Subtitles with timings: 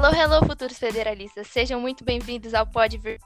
[0.00, 1.48] Hello, hello, futuros federalistas.
[1.48, 3.18] Sejam muito bem-vindos ao Pod Vir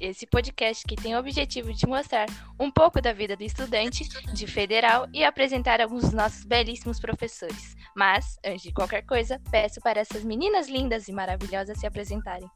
[0.00, 2.28] esse podcast que tem o objetivo de mostrar
[2.58, 7.74] um pouco da vida do estudante de federal e apresentar alguns dos nossos belíssimos professores.
[7.96, 12.48] Mas, antes de qualquer coisa, peço para essas meninas lindas e maravilhosas se apresentarem.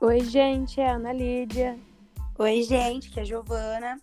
[0.00, 1.78] Oi, gente, é a Ana Lídia.
[2.38, 4.00] Oi, gente, que é a Giovana.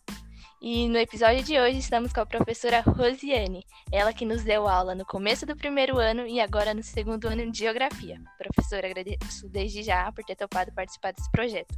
[0.61, 4.93] E no episódio de hoje estamos com a professora Rosiane, ela que nos deu aula
[4.93, 8.19] no começo do primeiro ano e agora no segundo ano de Geografia.
[8.37, 11.73] Professora, agradeço desde já por ter topado participar desse projeto.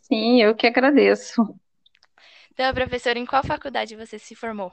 [0.00, 1.40] Sim, eu que agradeço.
[2.52, 4.72] Então, professora, em qual faculdade você se formou?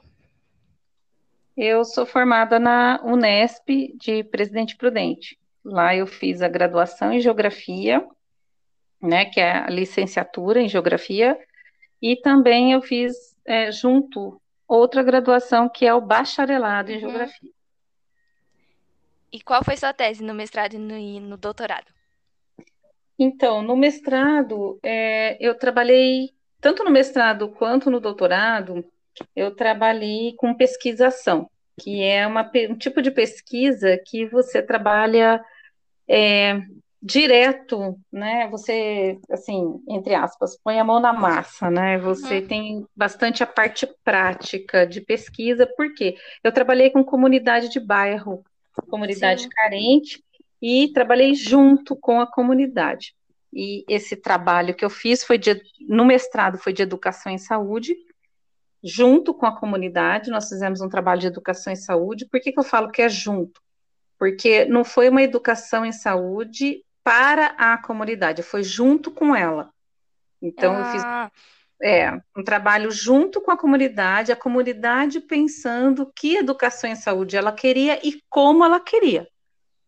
[1.56, 5.38] Eu sou formada na Unesp de Presidente Prudente.
[5.64, 8.04] Lá eu fiz a graduação em Geografia,
[9.04, 11.38] né, que é a licenciatura em Geografia,
[12.00, 17.00] e também eu fiz é, junto outra graduação que é o bacharelado em uhum.
[17.00, 17.50] Geografia.
[19.32, 21.86] E qual foi sua tese no mestrado e no, no doutorado?
[23.18, 28.84] Então, no mestrado, é, eu trabalhei, tanto no mestrado quanto no doutorado,
[29.34, 31.48] eu trabalhei com pesquisação,
[31.80, 35.44] que é uma, um tipo de pesquisa que você trabalha
[36.08, 36.60] é,
[37.04, 38.48] direto, né?
[38.48, 41.98] Você, assim, entre aspas, põe a mão na massa, né?
[41.98, 42.46] Você uhum.
[42.46, 48.42] tem bastante a parte prática de pesquisa, porque eu trabalhei com comunidade de bairro,
[48.88, 49.48] comunidade Sim.
[49.50, 50.24] carente,
[50.62, 53.14] e trabalhei junto com a comunidade.
[53.52, 57.94] E esse trabalho que eu fiz foi de, no mestrado foi de educação em saúde,
[58.82, 62.26] junto com a comunidade, nós fizemos um trabalho de educação em saúde.
[62.30, 63.60] Por que, que eu falo que é junto?
[64.18, 69.70] Porque não foi uma educação em saúde para a comunidade, foi junto com ela.
[70.40, 70.78] Então, ah.
[70.78, 71.32] eu fiz ah.
[71.82, 77.52] é, um trabalho junto com a comunidade, a comunidade pensando que educação em saúde ela
[77.52, 79.28] queria e como ela queria.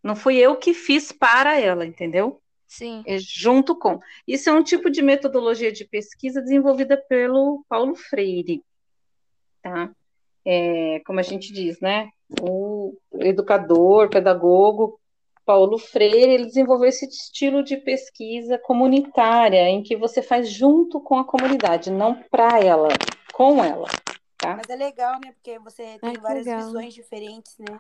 [0.03, 2.41] Não fui eu que fiz para ela, entendeu?
[2.69, 3.03] Sim.
[3.07, 3.99] É junto com.
[4.27, 8.63] Isso é um tipo de metodologia de pesquisa desenvolvida pelo Paulo Freire,
[9.63, 9.91] tá?
[10.45, 12.11] É, como a gente diz, né?
[12.41, 15.01] O educador, pedagogo
[15.47, 21.17] Paulo Freire, ele desenvolveu esse estilo de pesquisa comunitária, em que você faz junto com
[21.17, 22.89] a comunidade, não para ela,
[23.33, 23.87] com ela.
[24.37, 24.57] Tá?
[24.57, 25.33] Mas é legal, né?
[25.33, 26.67] Porque você tem Ai, várias legal.
[26.67, 27.79] visões diferentes, né?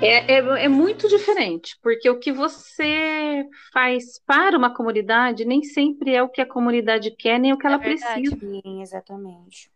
[0.00, 6.14] É, é, é, muito diferente, porque o que você faz para uma comunidade nem sempre
[6.14, 8.38] é o que a comunidade quer, nem o que ela é precisa.
[8.38, 9.70] Sim, exatamente.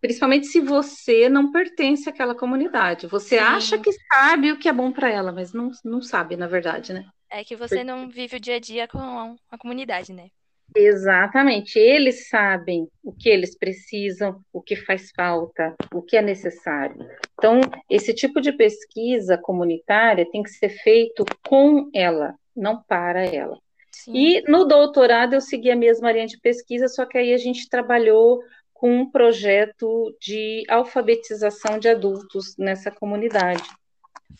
[0.00, 3.06] Principalmente se você não pertence àquela comunidade.
[3.06, 3.44] Você Sim.
[3.44, 6.92] acha que sabe o que é bom para ela, mas não, não sabe, na verdade,
[6.92, 7.06] né?
[7.30, 10.28] É que você não vive o dia a dia com a comunidade, né?
[10.74, 16.96] Exatamente, eles sabem o que eles precisam, o que faz falta, o que é necessário.
[17.34, 23.58] Então, esse tipo de pesquisa comunitária tem que ser feito com ela, não para ela.
[23.90, 24.12] Sim.
[24.14, 27.68] E no doutorado eu segui a mesma linha de pesquisa, só que aí a gente
[27.68, 28.40] trabalhou
[28.78, 33.68] com um projeto de alfabetização de adultos nessa comunidade.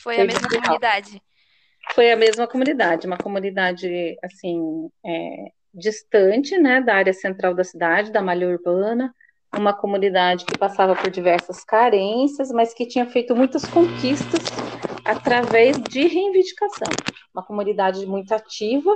[0.01, 1.23] Foi, Foi a mesma comunidade?
[1.93, 8.13] Foi a mesma comunidade, uma comunidade, assim, é, distante, né, da área central da cidade,
[8.13, 9.13] da malha urbana,
[9.57, 14.41] uma comunidade que passava por diversas carências, mas que tinha feito muitas conquistas
[15.05, 16.93] através de reivindicação.
[17.35, 18.95] Uma comunidade muito ativa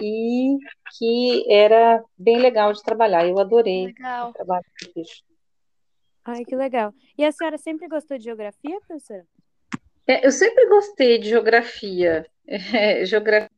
[0.00, 0.58] e
[0.98, 3.26] que era bem legal de trabalhar.
[3.26, 4.30] Eu adorei legal.
[4.30, 5.22] o trabalho que fiz.
[6.24, 6.92] Ai, que legal.
[7.16, 9.24] E a senhora sempre gostou de geografia, professora?
[10.06, 12.26] É, eu sempre gostei de geografia.
[12.48, 13.50] É, geografia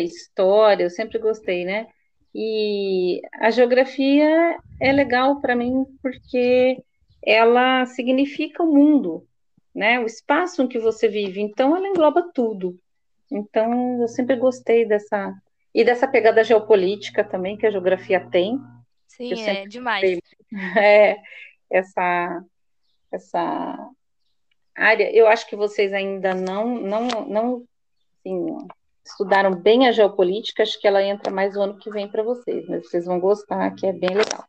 [0.00, 1.88] história, eu sempre gostei, né?
[2.34, 6.82] E a geografia é legal para mim porque
[7.22, 9.26] ela significa o mundo,
[9.74, 10.00] né?
[10.00, 11.40] O espaço em que você vive.
[11.40, 12.78] Então, ela engloba tudo.
[13.30, 15.34] Então, eu sempre gostei dessa
[15.74, 18.60] e dessa pegada geopolítica também que a geografia tem.
[19.06, 20.18] Sim, é demais.
[20.76, 21.16] É,
[21.70, 22.44] essa
[23.12, 23.90] essa
[24.74, 25.08] área.
[25.14, 27.64] Eu acho que vocês ainda não não não
[28.18, 28.68] assim,
[29.04, 32.68] estudaram bem a geopolítica, acho que ela entra mais o ano que vem para vocês,
[32.68, 34.44] mas vocês vão gostar, que é bem legal.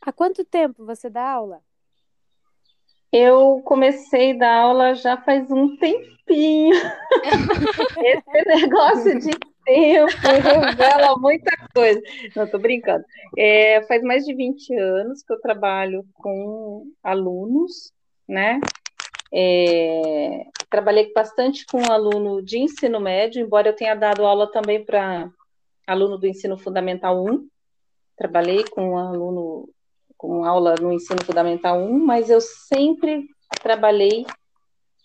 [0.00, 1.62] Há quanto tempo você dá aula?
[3.12, 6.76] Eu comecei a dar aula já faz um tempinho.
[8.04, 9.30] Esse negócio de
[9.64, 12.00] tempo revela muita coisa.
[12.36, 13.04] Não, estou brincando.
[13.36, 17.92] É, faz mais de 20 anos que eu trabalho com alunos,
[18.28, 18.60] né?
[19.32, 25.30] É, trabalhei bastante com aluno de ensino médio, embora eu tenha dado aula também para
[25.86, 27.46] aluno do ensino fundamental 1.
[28.16, 29.68] Trabalhei com um aluno
[30.18, 33.28] com aula no ensino fundamental 1, mas eu sempre
[33.62, 34.26] trabalhei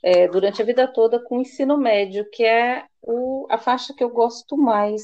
[0.01, 4.09] é, durante a vida toda com ensino médio, que é o, a faixa que eu
[4.09, 5.03] gosto mais,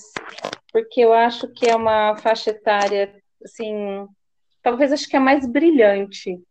[0.74, 3.16] porque eu acho que é uma faixa etária,
[3.46, 4.08] assim,
[4.62, 6.42] talvez acho que é a mais brilhante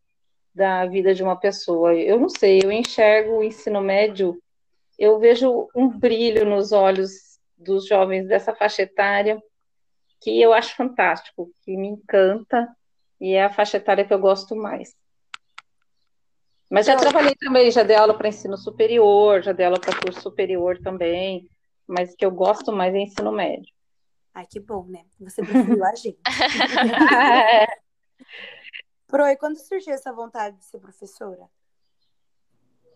[0.55, 1.95] da vida de uma pessoa.
[1.95, 4.41] Eu não sei, eu enxergo o ensino médio,
[4.99, 9.43] eu vejo um brilho nos olhos dos jovens dessa faixa etária
[10.21, 12.69] que eu acho fantástico, que me encanta
[13.20, 14.97] e é a faixa etária que eu gosto mais.
[16.70, 20.20] Mas já trabalhei também, já dei aula para ensino superior, já dei aula para curso
[20.20, 21.49] superior também,
[21.87, 23.73] mas que eu gosto mais é ensino médio.
[24.35, 25.05] Ai, que bom, né?
[25.20, 26.19] Você preferiu a gente.
[29.09, 31.49] Pro, e quando surgiu essa vontade de ser professora?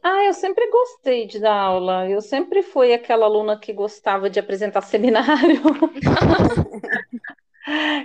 [0.02, 2.08] Ah, eu sempre gostei de dar aula.
[2.08, 5.62] Eu sempre fui aquela aluna que gostava de apresentar seminário.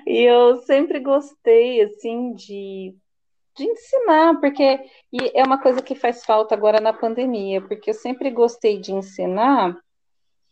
[0.06, 2.96] e eu sempre gostei, assim, de,
[3.56, 4.80] de ensinar, porque
[5.12, 8.94] e é uma coisa que faz falta agora na pandemia, porque eu sempre gostei de
[8.94, 9.78] ensinar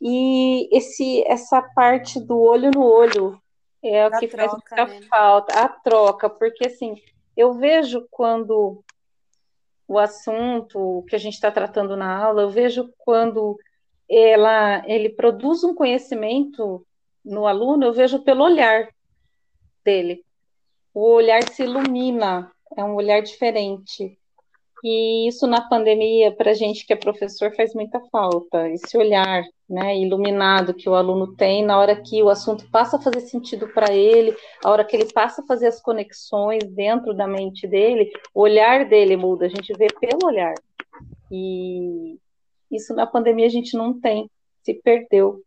[0.02, 3.42] e esse essa parte do olho no olho
[3.82, 5.08] é o que troca, faz muita né?
[5.08, 6.96] falta, a troca, porque assim,
[7.38, 8.84] eu vejo quando
[9.88, 13.58] o assunto que a gente está tratando na aula, eu vejo quando
[14.10, 16.86] ela, ele produz um conhecimento
[17.24, 18.90] no aluno, eu vejo pelo olhar
[19.86, 20.22] dele.
[20.94, 24.18] O olhar se ilumina, é um olhar diferente.
[24.84, 29.44] E isso na pandemia, para a gente que é professor, faz muita falta, esse olhar
[29.68, 33.68] né, iluminado que o aluno tem na hora que o assunto passa a fazer sentido
[33.70, 38.12] para ele, a hora que ele passa a fazer as conexões dentro da mente dele,
[38.34, 40.54] o olhar dele muda, a gente vê pelo olhar.
[41.32, 42.18] E
[42.72, 44.30] isso na pandemia a gente não tem,
[44.62, 45.42] se perdeu.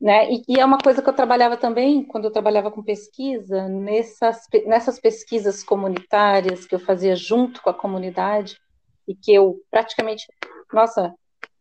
[0.00, 0.32] Né?
[0.32, 4.46] E, e, é uma coisa que eu trabalhava também, quando eu trabalhava com pesquisa, nessas,
[4.64, 8.58] nessas pesquisas comunitárias que eu fazia junto com a comunidade,
[9.06, 10.24] e que eu praticamente,
[10.72, 11.12] nossa,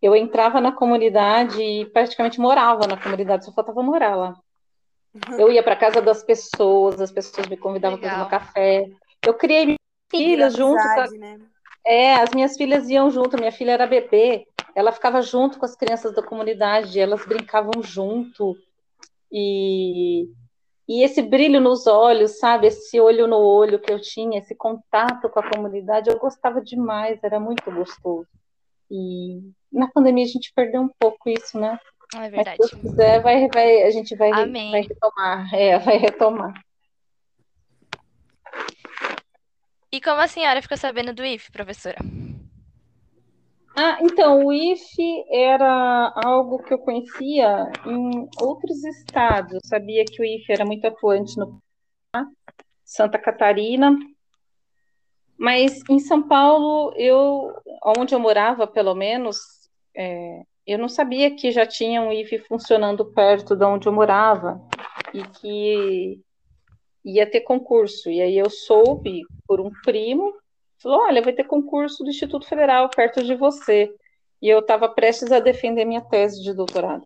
[0.02, 4.36] eu entrava na comunidade e praticamente morava na comunidade, só faltava morar lá.
[5.38, 8.86] Eu ia para casa das pessoas, as pessoas me convidavam para tomar café.
[9.26, 9.76] Eu criei
[10.10, 10.78] filhas junto.
[11.18, 11.40] Né?
[11.86, 14.46] É, as minhas filhas iam junto, minha filha era bebê,
[14.76, 18.58] ela ficava junto com as crianças da comunidade, elas brincavam junto.
[19.32, 20.30] E,
[20.88, 22.68] e esse brilho nos olhos, sabe?
[22.68, 27.24] Esse olho no olho que eu tinha, esse contato com a comunidade, eu gostava demais,
[27.24, 28.28] era muito gostoso.
[28.90, 29.40] E
[29.72, 31.80] na pandemia a gente perdeu um pouco isso, né?
[32.16, 32.58] É verdade.
[32.60, 35.54] Mas se Deus quiser, vai, vai, a gente vai, vai retomar.
[35.54, 36.54] É, vai retomar.
[39.92, 41.98] E como a senhora ficou sabendo do IF, professora?
[43.82, 49.54] Ah, então, o IF era algo que eu conhecia em outros estados.
[49.54, 51.62] Eu sabia que o IF era muito atuante no
[52.84, 53.98] Santa Catarina,
[55.38, 57.54] mas em São Paulo, eu,
[57.98, 59.38] onde eu morava, pelo menos,
[59.96, 64.62] é, eu não sabia que já tinha um IF funcionando perto de onde eu morava
[65.14, 66.20] e que
[67.06, 68.10] ia ter concurso.
[68.10, 70.34] E aí eu soube por um primo,
[70.82, 73.94] falou: olha, vai ter concurso do Instituto Federal perto de você.
[74.42, 77.06] E eu estava prestes a defender minha tese de doutorado.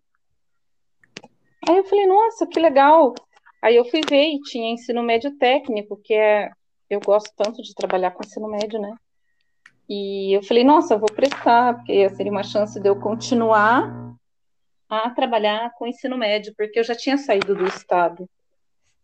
[1.67, 3.13] Aí eu falei, nossa, que legal.
[3.61, 6.51] Aí eu fui ver e tinha ensino médio técnico, que é.
[6.89, 8.93] Eu gosto tanto de trabalhar com ensino médio, né?
[9.89, 14.15] E eu falei, nossa, eu vou prestar, porque seria uma chance de eu continuar
[14.89, 18.29] a trabalhar com ensino médio, porque eu já tinha saído do estado.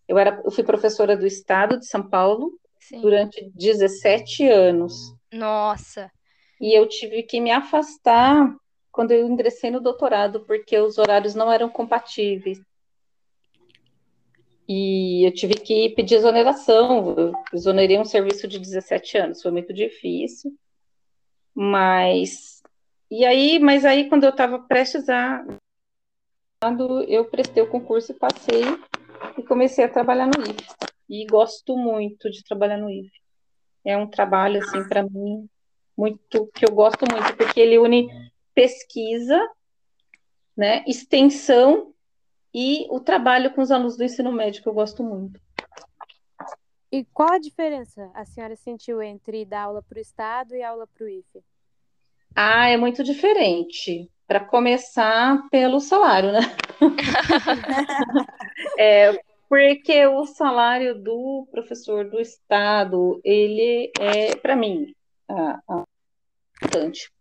[0.08, 2.52] Eu, era, eu fui professora do estado de São Paulo
[2.90, 3.02] Sim.
[3.02, 5.16] durante 17 anos.
[5.32, 6.12] Nossa!
[6.60, 8.52] E eu tive que me afastar
[8.92, 12.60] quando eu ingressei no doutorado, porque os horários não eram compatíveis.
[14.68, 17.16] E eu tive que pedir exoneração.
[17.16, 20.52] Eu exonerei um serviço de 17 anos, foi muito difícil.
[21.54, 22.64] Mas
[23.12, 25.46] e aí, mas aí quando eu estava prestes a
[27.08, 28.64] eu prestei o concurso e passei
[29.38, 30.89] e comecei a trabalhar no IF.
[31.10, 33.12] E gosto muito de trabalhar no IF.
[33.84, 35.50] É um trabalho, assim, para mim,
[35.98, 38.10] muito, que eu gosto muito, porque ele une
[38.54, 39.40] pesquisa,
[40.56, 41.94] né, extensão
[42.54, 45.40] e o trabalho com os alunos do ensino médio, que eu gosto muito.
[46.92, 50.88] E qual a diferença a senhora sentiu entre dar aula para o Estado e aula
[50.88, 51.44] para o IFE?
[52.36, 54.10] Ah, é muito diferente.
[54.28, 56.40] Para começar pelo salário, né?
[58.78, 64.94] é, porque o salário do professor do Estado, ele é, para mim,
[66.62, 67.12] importante.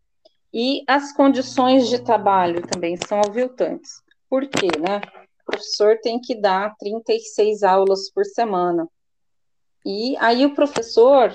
[0.53, 4.03] E as condições de trabalho também são aviltantes.
[4.29, 5.01] Por quê, né?
[5.43, 8.87] O professor tem que dar 36 aulas por semana.
[9.87, 11.33] E aí o professor,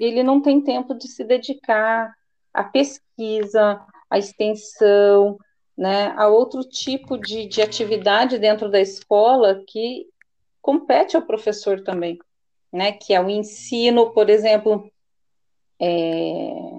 [0.00, 2.12] ele não tem tempo de se dedicar
[2.52, 3.80] à pesquisa,
[4.10, 5.38] à extensão,
[5.76, 10.06] né, a outro tipo de, de atividade dentro da escola que
[10.62, 12.18] compete ao professor também,
[12.72, 14.90] né, que é o ensino, por exemplo,
[15.80, 16.78] é,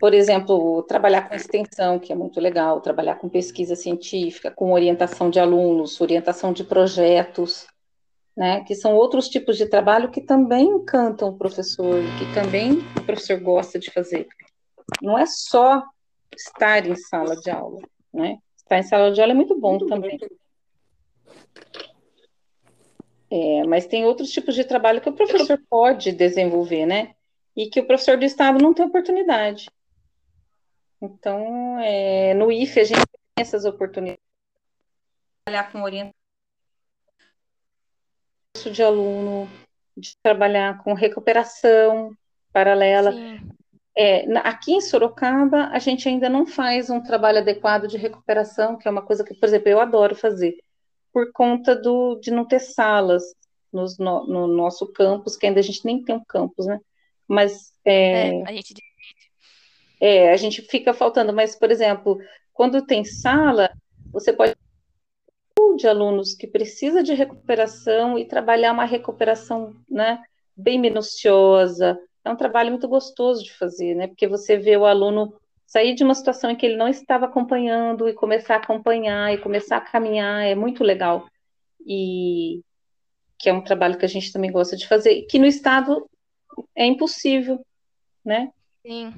[0.00, 5.30] por exemplo, trabalhar com extensão, que é muito legal, trabalhar com pesquisa científica, com orientação
[5.30, 7.66] de alunos, orientação de projetos,
[8.36, 13.04] né, que são outros tipos de trabalho que também encantam o professor, que também o
[13.04, 14.26] professor gosta de fazer.
[15.00, 15.84] Não é só
[16.34, 17.80] estar em sala de aula,
[18.12, 18.38] né?
[18.56, 20.18] Estar em sala de aula é muito bom também.
[23.36, 27.16] É, mas tem outros tipos de trabalho que o professor pode desenvolver, né?
[27.56, 29.68] E que o professor do Estado não tem oportunidade.
[31.02, 36.14] Então, é, no IFE a gente tem essas oportunidades de trabalhar com orientação
[38.70, 39.50] de aluno,
[39.96, 42.16] de trabalhar com recuperação
[42.52, 43.12] paralela.
[43.96, 48.86] É, aqui em Sorocaba, a gente ainda não faz um trabalho adequado de recuperação, que
[48.86, 50.56] é uma coisa que, por exemplo, eu adoro fazer,
[51.14, 53.22] por conta do, de não ter salas
[53.72, 56.80] nos, no, no, nosso campus, que ainda a gente nem tem um campus, né?
[57.28, 58.74] Mas é, é, a gente
[60.00, 62.18] é, a gente fica faltando, mas, por exemplo,
[62.52, 63.70] quando tem sala,
[64.12, 64.54] você pode
[65.76, 70.22] de alunos que precisa de recuperação e trabalhar uma recuperação, né,
[70.56, 74.06] bem minuciosa, é um trabalho muito gostoso de fazer, né?
[74.06, 75.34] Porque você vê o aluno
[75.74, 79.38] sair de uma situação em que ele não estava acompanhando e começar a acompanhar e
[79.38, 81.26] começar a caminhar, é muito legal.
[81.84, 82.62] E
[83.36, 86.08] que é um trabalho que a gente também gosta de fazer, que no estado
[86.76, 87.60] é impossível,
[88.24, 88.52] né?
[88.86, 89.12] Sim.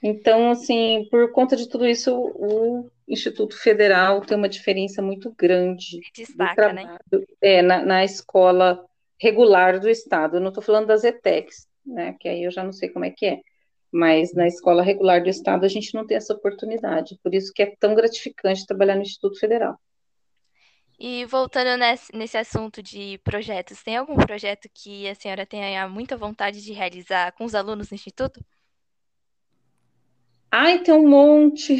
[0.00, 6.02] Então, assim, por conta de tudo isso, o Instituto Federal tem uma diferença muito grande.
[6.14, 6.98] Destaca, né?
[7.40, 8.86] É, na, na escola
[9.20, 10.36] regular do Estado.
[10.36, 13.10] Eu não estou falando das ETECs, né, que aí eu já não sei como é
[13.10, 13.40] que é,
[13.96, 17.62] mas na escola regular do Estado a gente não tem essa oportunidade, por isso que
[17.62, 19.80] é tão gratificante trabalhar no Instituto Federal.
[20.98, 26.16] E voltando nesse, nesse assunto de projetos, tem algum projeto que a senhora tenha muita
[26.16, 28.44] vontade de realizar com os alunos do Instituto?
[30.50, 31.76] Ai, tem um monte.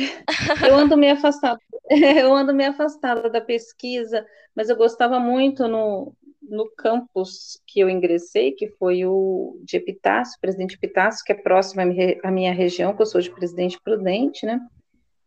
[0.66, 1.58] Eu ando meio afastada.
[1.88, 6.12] Eu ando meio afastada da pesquisa, mas eu gostava muito no,
[6.48, 11.82] no campus que eu ingressei, que foi o de Epitácio, Presidente Epitácio, que é próximo
[12.22, 14.60] à minha região, que eu sou de Presidente Prudente, né?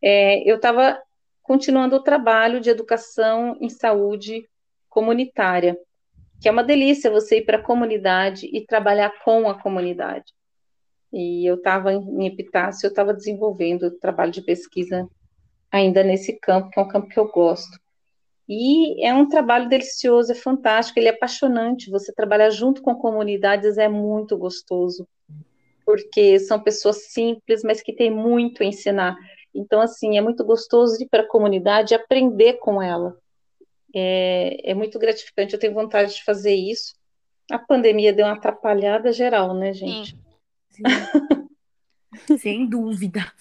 [0.02, 1.00] É, eu estava
[1.44, 4.48] continuando o trabalho de educação em saúde
[4.88, 5.78] comunitária,
[6.42, 10.34] que é uma delícia você ir para a comunidade e trabalhar com a comunidade.
[11.12, 15.08] E eu estava em Epitácio, eu estava desenvolvendo trabalho de pesquisa
[15.72, 17.80] ainda nesse campo, que é um campo que eu gosto.
[18.50, 21.92] E é um trabalho delicioso, é fantástico, ele é apaixonante.
[21.92, 25.08] Você trabalhar junto com comunidades é muito gostoso,
[25.86, 29.16] porque são pessoas simples, mas que têm muito a ensinar.
[29.54, 33.16] Então, assim, é muito gostoso ir para a comunidade e aprender com ela.
[33.94, 36.96] É, é muito gratificante, eu tenho vontade de fazer isso.
[37.52, 40.18] A pandemia deu uma atrapalhada geral, né, gente?
[40.72, 40.84] Sim.
[42.40, 43.32] Sem dúvida.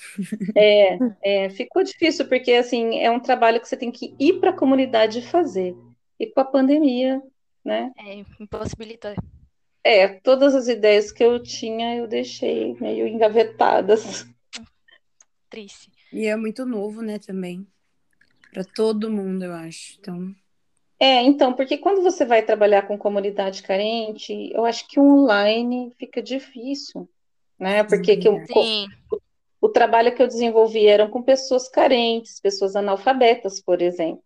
[0.54, 4.50] É, é, ficou difícil, porque assim, é um trabalho que você tem que ir para
[4.50, 5.76] a comunidade fazer.
[6.18, 7.22] E com a pandemia,
[7.64, 7.92] né?
[7.96, 9.14] É, impossibilitou.
[9.84, 14.26] É, todas as ideias que eu tinha, eu deixei meio engavetadas.
[15.48, 15.90] Triste.
[16.12, 17.66] E é muito novo, né, também.
[18.52, 19.96] Para todo mundo, eu acho.
[19.98, 20.34] Então.
[20.98, 26.20] É, então, porque quando você vai trabalhar com comunidade carente, eu acho que online fica
[26.20, 27.08] difícil
[27.58, 27.82] né?
[27.84, 28.86] Porque que eu, o,
[29.60, 34.22] o trabalho que eu desenvolvi eram com pessoas carentes, pessoas analfabetas, por exemplo.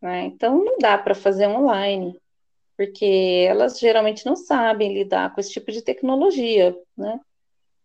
[0.00, 0.26] Né?
[0.26, 2.18] Então não dá para fazer online,
[2.76, 7.18] porque elas geralmente não sabem lidar com esse tipo de tecnologia, né?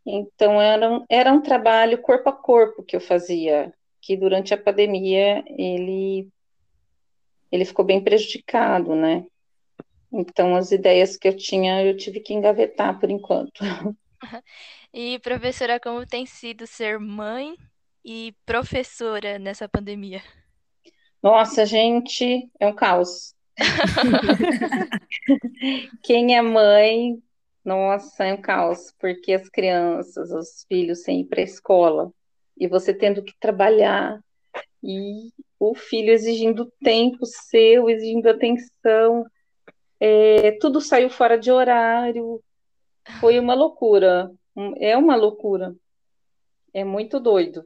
[0.05, 4.57] Então era um, era um trabalho corpo a corpo que eu fazia, que durante a
[4.57, 6.27] pandemia ele
[7.51, 9.25] ele ficou bem prejudicado, né?
[10.11, 13.61] Então as ideias que eu tinha eu tive que engavetar por enquanto.
[14.93, 17.55] E professora, como tem sido ser mãe
[18.03, 20.21] e professora nessa pandemia?
[21.23, 23.33] Nossa, gente, é um caos.
[26.03, 27.21] Quem é mãe,
[27.63, 32.11] nossa, é um caos, porque as crianças, os filhos sem ir para a escola,
[32.57, 34.19] e você tendo que trabalhar,
[34.83, 39.25] e o filho exigindo tempo seu, exigindo atenção,
[39.99, 42.43] é, tudo saiu fora de horário,
[43.19, 44.31] foi uma loucura.
[44.77, 45.75] É uma loucura.
[46.73, 47.65] É muito doido.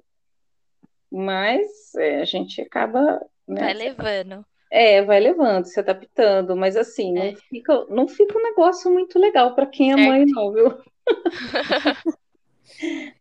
[1.12, 3.22] Mas é, a gente acaba.
[3.48, 3.62] Né?
[3.62, 4.46] Vai levando.
[4.72, 7.32] É, vai levando, se adaptando, mas assim, é.
[7.32, 10.78] não, fica, não fica um negócio muito legal para quem é mãe, não, viu?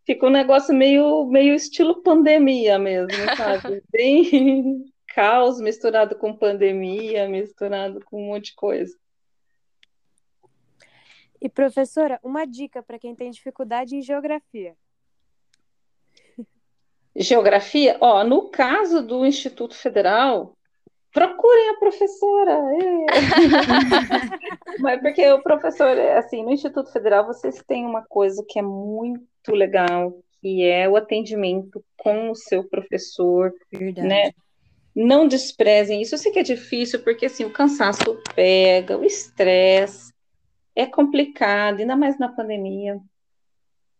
[0.04, 3.82] fica um negócio meio, meio estilo pandemia mesmo, sabe?
[3.90, 8.96] Bem caos misturado com pandemia, misturado com um monte de coisa.
[11.44, 14.74] E professora, uma dica para quem tem dificuldade em geografia.
[17.14, 20.56] Geografia, ó, no caso do Instituto Federal,
[21.12, 22.52] procurem a professora.
[22.80, 23.04] É.
[24.80, 29.52] Mas porque o professor, assim, no Instituto Federal vocês têm uma coisa que é muito
[29.52, 34.08] legal, que é o atendimento com o seu professor, Verdade.
[34.08, 34.30] né?
[34.96, 36.14] Não desprezem isso.
[36.14, 40.13] Eu sei que é difícil, porque assim, o cansaço pega, o estresse
[40.74, 43.00] é complicado, ainda mais na pandemia,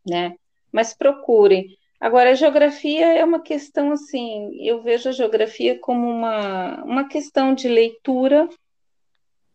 [0.07, 0.37] né?
[0.73, 1.77] Mas procurem.
[2.01, 7.55] Agora, a geografia é uma questão assim, eu vejo a geografia como uma, uma questão
[7.55, 8.49] de leitura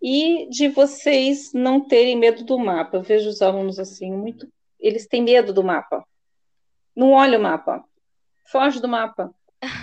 [0.02, 2.98] e de vocês não terem medo do mapa.
[2.98, 4.48] Eu vejo os alunos assim, muito,
[4.80, 6.04] eles têm medo do mapa.
[6.96, 7.84] Não olha o mapa,
[8.46, 9.34] foge do mapa,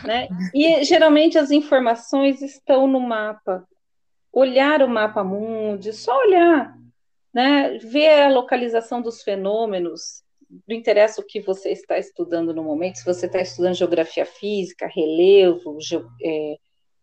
[0.04, 0.28] né?
[0.54, 3.66] E geralmente as informações estão no mapa.
[4.32, 6.76] Olhar o mapa mundi, só olhar,
[7.36, 7.76] né?
[7.76, 10.24] Ver a localização dos fenômenos,
[10.66, 14.86] não interessa o que você está estudando no momento, se você está estudando geografia física,
[14.86, 16.56] relevo, ge, é,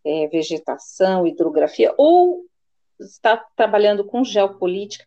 [0.03, 2.47] é, vegetação, hidrografia, ou
[2.99, 5.05] está trabalhando com geopolítica,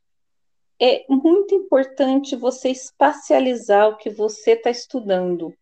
[0.81, 5.53] é muito importante você espacializar o que você está estudando.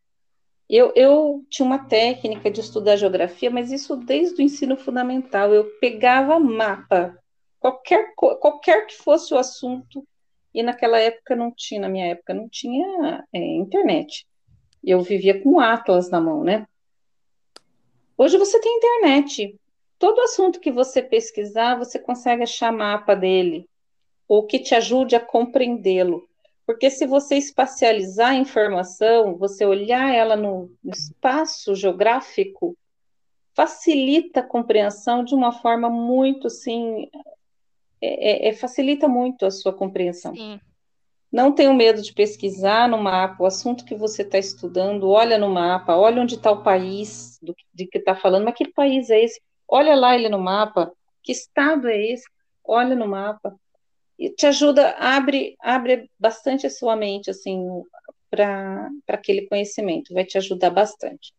[0.69, 5.55] Eu, eu, tinha uma técnica de estudar geografia, mas isso desde o ensino fundamental.
[5.55, 7.19] Eu pegava mapa,
[7.65, 10.07] qualquer, qualquer que fosse o assunto,
[10.53, 14.27] e naquela época não tinha, na minha época não tinha é, internet.
[14.85, 16.67] Eu vivia com Atlas na mão, né?
[18.19, 19.59] Hoje você tem internet.
[19.99, 23.67] Todo assunto que você pesquisar, você consegue achar mapa dele,
[24.29, 26.29] ou que te ajude a compreendê-lo.
[26.67, 32.77] Porque se você espacializar a informação, você olhar ela no, espaço geográfico,
[33.55, 37.09] facilita a compreensão de uma forma muito, assim,
[38.05, 40.35] é, é, é, facilita muito a sua compreensão.
[40.35, 40.61] Sim.
[41.33, 45.51] Não tenha medo de pesquisar no mapa o assunto que você está estudando, olha no
[45.51, 49.25] mapa, olha onde está o país do, de que está falando, mas que país é
[49.25, 49.41] esse?
[49.67, 52.25] Olha lá ele no mapa, que estado é esse?
[52.65, 53.59] Olha no mapa.
[54.17, 57.67] E te ajuda, abre, abre bastante a sua mente, assim,
[58.31, 61.33] para aquele conhecimento, vai te ajudar bastante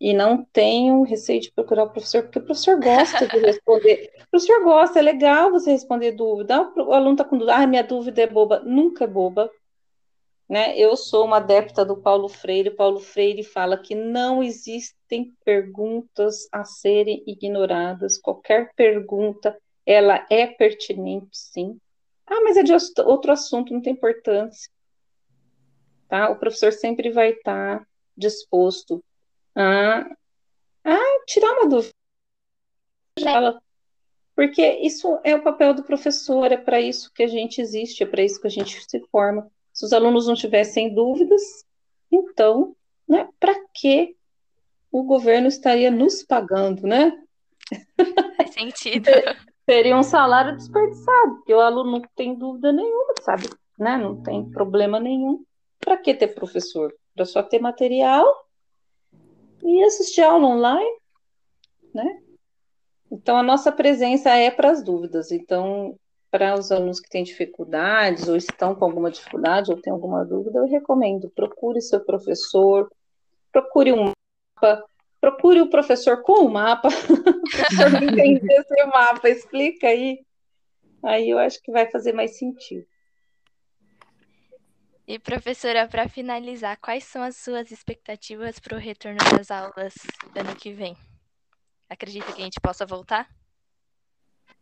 [0.00, 4.12] e não tenham receio de procurar o professor, porque o professor gosta de responder.
[4.26, 6.60] O professor gosta, é legal você responder dúvida.
[6.76, 8.60] O aluno está com dúvida, ah, minha dúvida é boba.
[8.60, 9.50] Nunca é boba.
[10.46, 10.76] Né?
[10.76, 12.70] Eu sou uma adepta do Paulo Freire.
[12.70, 18.18] Paulo Freire fala que não existem perguntas a serem ignoradas.
[18.18, 19.56] Qualquer pergunta,
[19.86, 21.78] ela é pertinente, sim.
[22.26, 22.72] Ah, mas é de
[23.04, 24.70] outro assunto, não tem importância.
[26.08, 26.28] Tá?
[26.30, 29.02] O professor sempre vai estar disposto
[29.56, 30.06] a,
[30.84, 31.92] a tirar uma dúvida.
[34.34, 38.06] Porque isso é o papel do professor, é para isso que a gente existe, é
[38.06, 39.50] para isso que a gente se forma.
[39.72, 41.42] Se os alunos não tivessem dúvidas,
[42.12, 42.76] então,
[43.08, 44.14] né, para que
[44.92, 47.18] o governo estaria nos pagando, né?
[48.36, 49.10] Faz sentido.
[49.68, 53.50] Seria um salário desperdiçado, porque o aluno não tem dúvida nenhuma, sabe?
[53.78, 53.96] Né?
[53.96, 55.44] Não tem problema nenhum.
[55.80, 56.94] Para que ter professor?
[57.14, 58.45] Para só ter material
[59.62, 60.98] e assistir aula online,
[61.94, 62.22] né?
[63.10, 65.30] Então, a nossa presença é para as dúvidas.
[65.30, 65.96] Então,
[66.30, 70.58] para os alunos que têm dificuldades, ou estão com alguma dificuldade, ou têm alguma dúvida,
[70.58, 72.90] eu recomendo, procure seu professor,
[73.52, 74.12] procure um
[74.54, 74.84] mapa,
[75.20, 76.88] procure o professor com o mapa,
[77.76, 80.20] para entender seu mapa, explica aí.
[81.02, 82.84] Aí eu acho que vai fazer mais sentido.
[85.08, 89.94] E professora, para finalizar, quais são as suas expectativas para o retorno das aulas
[90.34, 90.96] ano que vem?
[91.88, 93.30] Acredita que a gente possa voltar?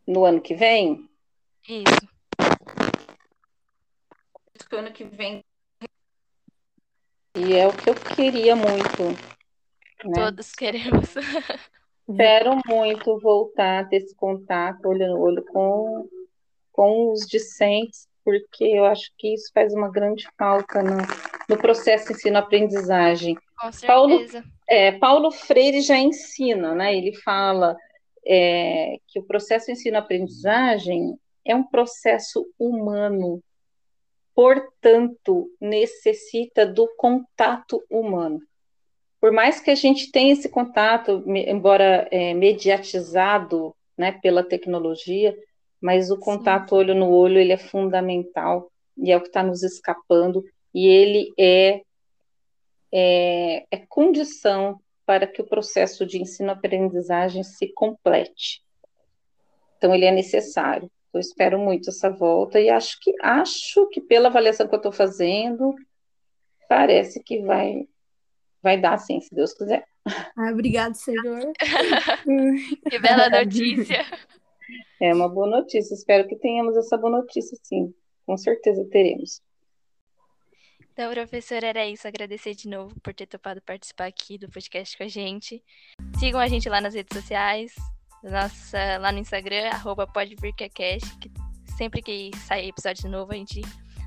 [0.07, 1.09] No ano que vem?
[1.66, 2.09] Isso.
[4.68, 5.42] Que ano que vem.
[7.35, 9.02] E é o que eu queria muito.
[10.04, 10.12] Né?
[10.14, 11.14] Todos queremos.
[12.07, 16.07] Espero muito voltar a ter esse contato olho no olho com,
[16.70, 20.97] com os discentes porque eu acho que isso faz uma grande falta no,
[21.49, 23.37] no processo ensino-aprendizagem.
[23.59, 23.87] Com certeza.
[23.87, 24.27] Paulo,
[24.69, 26.97] é, Paulo Freire já ensina, né?
[26.97, 27.77] Ele fala
[28.27, 33.43] é, que o processo ensino-aprendizagem é um processo humano,
[34.35, 38.41] portanto, necessita do contato humano.
[39.21, 45.35] por mais que a gente tenha esse contato, embora é, mediatizado né, pela tecnologia,
[45.85, 46.77] mas o contato Sim.
[46.77, 50.42] olho no olho ele é fundamental e é o que está nos escapando
[50.73, 51.83] e ele é,
[52.90, 58.62] é, é condição para que o processo de ensino-aprendizagem se complete.
[59.77, 60.90] Então ele é necessário.
[61.12, 64.92] Eu espero muito essa volta e acho que acho que pela avaliação que eu estou
[64.92, 65.75] fazendo
[66.66, 67.87] parece que vai
[68.62, 69.85] vai dar sim, se Deus quiser.
[70.35, 71.53] Ah, obrigado, Senhor.
[72.90, 74.03] que bela notícia.
[75.00, 75.94] É uma boa notícia.
[75.94, 77.94] Espero que tenhamos essa boa notícia, sim.
[78.27, 79.42] Com certeza teremos.
[80.92, 82.07] Então, professor, era isso.
[82.07, 85.62] Agradecer de novo por ter topado participar aqui do podcast com a gente.
[86.18, 87.74] Sigam a gente lá nas redes sociais,
[88.22, 91.31] nossa, lá no Instagram, arroba que
[91.77, 93.61] sempre que sair episódio novo, a gente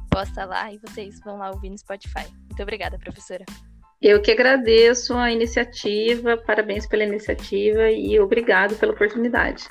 [0.09, 2.25] posta lá e vocês vão lá ouvir no Spotify.
[2.47, 3.45] Muito obrigada, professora.
[4.01, 9.69] Eu que agradeço a iniciativa, parabéns pela iniciativa e obrigado pela oportunidade.